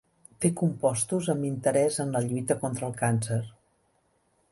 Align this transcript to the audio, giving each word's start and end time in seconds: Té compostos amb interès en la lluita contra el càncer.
Té 0.43 0.49
compostos 0.61 1.27
amb 1.33 1.45
interès 1.49 1.99
en 2.05 2.15
la 2.15 2.21
lluita 2.29 2.57
contra 2.65 2.89
el 2.89 2.97
càncer. 3.03 3.39